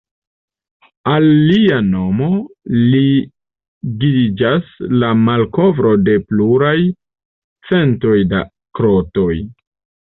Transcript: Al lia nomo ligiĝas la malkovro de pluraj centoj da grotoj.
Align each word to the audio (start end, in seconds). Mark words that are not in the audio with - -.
Al 1.11 1.27
lia 1.49 1.77
nomo 1.89 2.29
ligiĝas 2.95 4.73
la 5.05 5.11
malkovro 5.29 5.93
de 6.09 6.17
pluraj 6.33 6.77
centoj 7.71 8.21
da 8.35 8.47
grotoj. 8.81 9.33